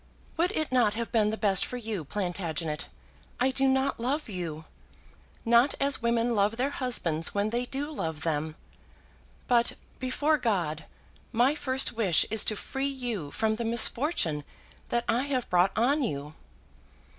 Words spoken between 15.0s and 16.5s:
I have brought on you."